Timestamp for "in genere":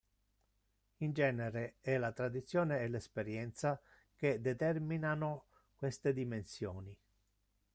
1.03-1.75